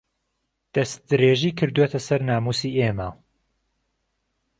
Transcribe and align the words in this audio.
دەستدرێژی 0.75 1.55
کردووەتە 1.59 1.99
سەر 2.07 2.21
ناموسی 2.29 2.75
ئێمە 2.79 3.09